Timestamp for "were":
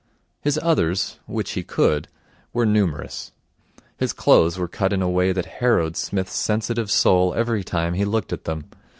2.53-2.65, 4.57-4.67